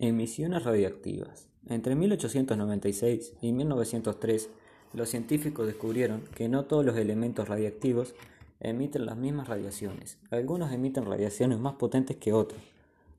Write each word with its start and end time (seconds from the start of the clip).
Emisiones 0.00 0.62
radiactivas. 0.62 1.48
Entre 1.66 1.96
1896 1.96 3.32
y 3.42 3.52
1903, 3.52 4.48
los 4.92 5.08
científicos 5.08 5.66
descubrieron 5.66 6.22
que 6.36 6.48
no 6.48 6.66
todos 6.66 6.84
los 6.84 6.96
elementos 6.96 7.48
radiactivos 7.48 8.14
emiten 8.60 9.06
las 9.06 9.16
mismas 9.16 9.48
radiaciones. 9.48 10.18
Algunos 10.30 10.70
emiten 10.70 11.04
radiaciones 11.04 11.58
más 11.58 11.74
potentes 11.74 12.16
que 12.16 12.32
otros, 12.32 12.60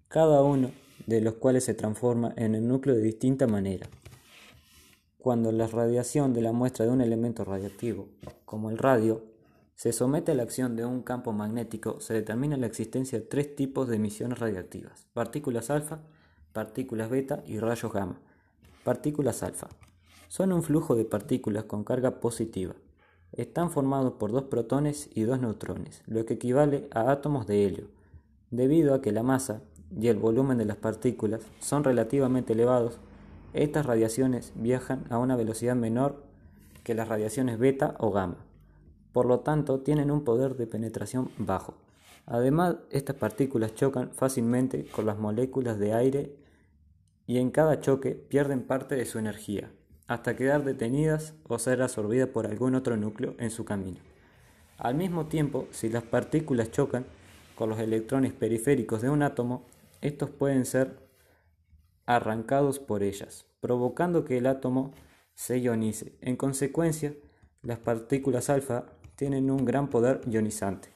cada 0.07 0.41
uno 0.41 0.71
de 1.05 1.19
los 1.19 1.33
cuales 1.33 1.65
se 1.65 1.73
transforma 1.73 2.33
en 2.37 2.55
el 2.55 2.65
núcleo 2.65 2.95
de 2.95 3.01
distinta 3.01 3.45
manera. 3.45 3.85
Cuando 5.17 5.51
la 5.51 5.67
radiación 5.67 6.33
de 6.33 6.43
la 6.43 6.53
muestra 6.53 6.85
de 6.85 6.91
un 6.91 7.01
elemento 7.01 7.43
radiactivo, 7.43 8.07
como 8.45 8.69
el 8.69 8.77
radio, 8.77 9.25
se 9.75 9.91
somete 9.91 10.31
a 10.31 10.35
la 10.35 10.43
acción 10.43 10.77
de 10.77 10.85
un 10.85 11.01
campo 11.01 11.33
magnético, 11.33 11.99
se 11.99 12.13
determina 12.13 12.55
la 12.55 12.67
existencia 12.67 13.19
de 13.19 13.25
tres 13.25 13.53
tipos 13.53 13.89
de 13.89 13.97
emisiones 13.97 14.39
radiactivas, 14.39 15.07
partículas 15.11 15.69
alfa, 15.69 15.99
partículas 16.53 17.09
beta 17.09 17.43
y 17.45 17.59
rayos 17.59 17.91
gamma. 17.91 18.19
Partículas 18.83 19.43
alfa. 19.43 19.67
Son 20.27 20.51
un 20.51 20.63
flujo 20.63 20.95
de 20.95 21.05
partículas 21.05 21.65
con 21.65 21.83
carga 21.83 22.19
positiva. 22.19 22.75
Están 23.33 23.71
formados 23.71 24.13
por 24.13 24.31
dos 24.31 24.43
protones 24.43 25.09
y 25.13 25.23
dos 25.23 25.39
neutrones, 25.39 26.03
lo 26.07 26.25
que 26.25 26.35
equivale 26.35 26.87
a 26.91 27.11
átomos 27.11 27.47
de 27.47 27.65
helio. 27.65 27.87
Debido 28.51 28.93
a 28.93 29.01
que 29.01 29.11
la 29.11 29.23
masa 29.23 29.61
y 29.95 30.07
el 30.07 30.17
volumen 30.17 30.57
de 30.57 30.65
las 30.65 30.77
partículas 30.77 31.41
son 31.59 31.83
relativamente 31.83 32.53
elevados, 32.53 32.97
estas 33.53 33.85
radiaciones 33.85 34.51
viajan 34.55 35.05
a 35.09 35.17
una 35.17 35.35
velocidad 35.35 35.75
menor 35.75 36.23
que 36.83 36.93
las 36.95 37.07
radiaciones 37.07 37.59
beta 37.59 37.95
o 37.99 38.11
gamma. 38.11 38.37
Por 39.13 39.25
lo 39.25 39.39
tanto, 39.39 39.79
tienen 39.79 40.11
un 40.11 40.23
poder 40.23 40.55
de 40.55 40.67
penetración 40.67 41.29
bajo. 41.37 41.75
Además, 42.25 42.77
estas 42.91 43.15
partículas 43.15 43.73
chocan 43.75 44.11
fácilmente 44.13 44.85
con 44.85 45.05
las 45.05 45.17
moléculas 45.17 45.79
de 45.79 45.93
aire 45.93 46.35
y 47.25 47.37
en 47.37 47.51
cada 47.51 47.79
choque 47.79 48.11
pierden 48.11 48.63
parte 48.63 48.95
de 48.95 49.05
su 49.05 49.19
energía, 49.19 49.71
hasta 50.07 50.35
quedar 50.35 50.63
detenidas 50.63 51.33
o 51.47 51.59
ser 51.59 51.81
absorbidas 51.81 52.29
por 52.29 52.47
algún 52.47 52.75
otro 52.75 52.97
núcleo 52.97 53.35
en 53.39 53.51
su 53.51 53.65
camino. 53.65 53.99
Al 54.77 54.95
mismo 54.95 55.27
tiempo, 55.27 55.67
si 55.71 55.89
las 55.89 56.03
partículas 56.03 56.71
chocan 56.71 57.05
con 57.55 57.69
los 57.69 57.79
electrones 57.79 58.31
periféricos 58.33 59.01
de 59.01 59.09
un 59.09 59.23
átomo, 59.23 59.65
estos 60.01 60.29
pueden 60.29 60.65
ser 60.65 60.97
arrancados 62.05 62.79
por 62.79 63.03
ellas, 63.03 63.45
provocando 63.59 64.23
que 64.23 64.37
el 64.37 64.47
átomo 64.47 64.91
se 65.35 65.59
ionice. 65.59 66.17
En 66.21 66.35
consecuencia, 66.35 67.13
las 67.61 67.79
partículas 67.79 68.49
alfa 68.49 68.85
tienen 69.15 69.51
un 69.51 69.65
gran 69.65 69.89
poder 69.89 70.21
ionizante. 70.29 70.89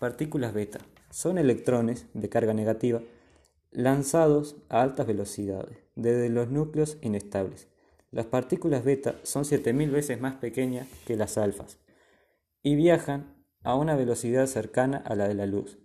Partículas 0.00 0.54
beta 0.54 0.78
son 1.10 1.36
electrones 1.36 2.06
de 2.14 2.30
carga 2.30 2.54
negativa 2.54 3.02
lanzados 3.70 4.56
a 4.70 4.80
altas 4.80 5.06
velocidades 5.06 5.76
desde 5.94 6.30
los 6.30 6.48
núcleos 6.48 6.96
inestables. 7.02 7.68
Las 8.10 8.24
partículas 8.24 8.82
beta 8.82 9.16
son 9.24 9.44
7000 9.44 9.90
veces 9.90 10.18
más 10.18 10.36
pequeñas 10.36 10.88
que 11.06 11.18
las 11.18 11.36
alfas 11.36 11.76
y 12.62 12.76
viajan 12.76 13.34
a 13.62 13.74
una 13.74 13.94
velocidad 13.94 14.46
cercana 14.46 14.96
a 14.96 15.14
la 15.14 15.28
de 15.28 15.34
la 15.34 15.44
luz, 15.44 15.76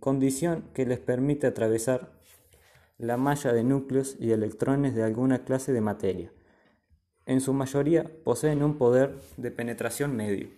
condición 0.00 0.70
que 0.72 0.86
les 0.86 0.98
permite 0.98 1.46
atravesar 1.46 2.18
la 2.96 3.18
malla 3.18 3.52
de 3.52 3.62
núcleos 3.62 4.16
y 4.18 4.30
electrones 4.30 4.94
de 4.94 5.02
alguna 5.02 5.44
clase 5.44 5.74
de 5.74 5.82
materia. 5.82 6.32
En 7.26 7.42
su 7.42 7.52
mayoría 7.52 8.10
poseen 8.24 8.62
un 8.62 8.78
poder 8.78 9.18
de 9.36 9.50
penetración 9.50 10.16
medio 10.16 10.48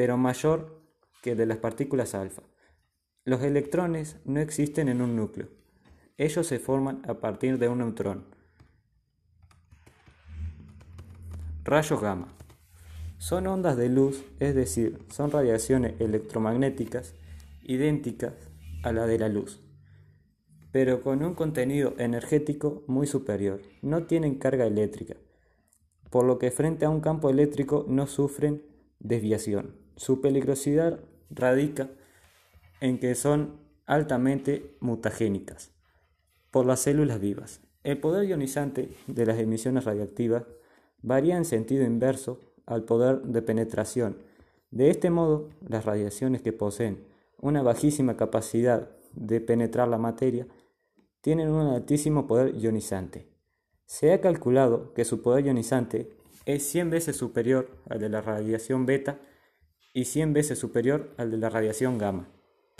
pero 0.00 0.16
mayor 0.16 0.80
que 1.20 1.34
de 1.34 1.44
las 1.44 1.58
partículas 1.58 2.14
alfa. 2.14 2.40
Los 3.26 3.42
electrones 3.42 4.16
no 4.24 4.40
existen 4.40 4.88
en 4.88 5.02
un 5.02 5.14
núcleo. 5.14 5.48
Ellos 6.16 6.46
se 6.46 6.58
forman 6.58 7.02
a 7.06 7.20
partir 7.20 7.58
de 7.58 7.68
un 7.68 7.80
neutrón. 7.80 8.24
Rayos 11.64 12.00
gamma. 12.00 12.28
Son 13.18 13.46
ondas 13.46 13.76
de 13.76 13.90
luz, 13.90 14.24
es 14.38 14.54
decir, 14.54 15.04
son 15.10 15.32
radiaciones 15.32 16.00
electromagnéticas 16.00 17.14
idénticas 17.62 18.32
a 18.82 18.92
la 18.92 19.04
de 19.04 19.18
la 19.18 19.28
luz, 19.28 19.60
pero 20.72 21.02
con 21.02 21.22
un 21.22 21.34
contenido 21.34 21.92
energético 21.98 22.84
muy 22.86 23.06
superior. 23.06 23.60
No 23.82 24.04
tienen 24.04 24.36
carga 24.36 24.66
eléctrica, 24.66 25.16
por 26.08 26.24
lo 26.24 26.38
que 26.38 26.50
frente 26.50 26.86
a 26.86 26.88
un 26.88 27.02
campo 27.02 27.28
eléctrico 27.28 27.84
no 27.86 28.06
sufren 28.06 28.62
desviación. 28.98 29.89
Su 30.00 30.22
peligrosidad 30.22 30.98
radica 31.28 31.90
en 32.80 32.98
que 32.98 33.14
son 33.14 33.58
altamente 33.84 34.74
mutagénicas 34.80 35.72
por 36.50 36.64
las 36.64 36.80
células 36.80 37.20
vivas. 37.20 37.60
El 37.84 37.98
poder 37.98 38.26
ionizante 38.26 38.96
de 39.08 39.26
las 39.26 39.38
emisiones 39.38 39.84
radiactivas 39.84 40.44
varía 41.02 41.36
en 41.36 41.44
sentido 41.44 41.84
inverso 41.84 42.40
al 42.64 42.84
poder 42.84 43.20
de 43.24 43.42
penetración. 43.42 44.16
De 44.70 44.88
este 44.88 45.10
modo, 45.10 45.50
las 45.68 45.84
radiaciones 45.84 46.40
que 46.40 46.54
poseen 46.54 47.04
una 47.36 47.60
bajísima 47.60 48.16
capacidad 48.16 48.88
de 49.12 49.42
penetrar 49.42 49.86
la 49.86 49.98
materia 49.98 50.46
tienen 51.20 51.50
un 51.50 51.66
altísimo 51.74 52.26
poder 52.26 52.56
ionizante. 52.56 53.28
Se 53.84 54.14
ha 54.14 54.22
calculado 54.22 54.94
que 54.94 55.04
su 55.04 55.20
poder 55.20 55.44
ionizante 55.44 56.16
es 56.46 56.62
100 56.68 56.88
veces 56.88 57.16
superior 57.16 57.68
al 57.90 57.98
de 57.98 58.08
la 58.08 58.22
radiación 58.22 58.86
beta 58.86 59.20
y 59.92 60.04
100 60.04 60.32
veces 60.32 60.58
superior 60.58 61.14
al 61.16 61.30
de 61.30 61.36
la 61.38 61.50
radiación 61.50 61.98
gamma. 61.98 62.28